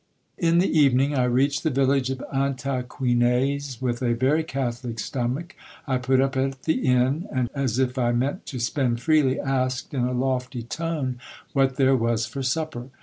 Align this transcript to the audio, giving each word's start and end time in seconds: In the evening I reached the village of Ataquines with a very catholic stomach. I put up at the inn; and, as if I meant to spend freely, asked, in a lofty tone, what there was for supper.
In 0.39 0.57
the 0.57 0.79
evening 0.79 1.13
I 1.13 1.25
reached 1.25 1.61
the 1.61 1.69
village 1.69 2.09
of 2.09 2.23
Ataquines 2.33 3.79
with 3.79 4.01
a 4.01 4.15
very 4.15 4.41
catholic 4.43 4.97
stomach. 4.97 5.55
I 5.85 5.99
put 5.99 6.19
up 6.19 6.35
at 6.35 6.63
the 6.63 6.87
inn; 6.87 7.27
and, 7.31 7.49
as 7.53 7.77
if 7.77 7.99
I 7.99 8.11
meant 8.11 8.47
to 8.47 8.57
spend 8.57 8.99
freely, 8.99 9.39
asked, 9.39 9.93
in 9.93 10.01
a 10.05 10.11
lofty 10.13 10.63
tone, 10.63 11.19
what 11.53 11.75
there 11.75 11.95
was 11.95 12.25
for 12.25 12.41
supper. 12.41 12.87